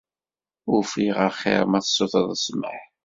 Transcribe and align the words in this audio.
Ufiɣ 0.75 1.17
axir 1.27 1.61
ma 1.71 1.79
ssutreɣ 1.81 2.29
ssmaḥ. 2.37 2.81